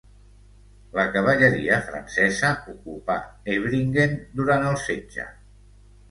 La 0.99 1.03
cavalleria 1.15 1.75
francesa 1.89 2.49
ocupà 2.73 3.17
Ebringen 3.57 4.15
durant 4.39 4.65
el 4.71 4.79
setge. 4.85 5.27